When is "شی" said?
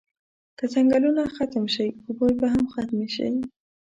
1.75-1.87, 3.15-3.29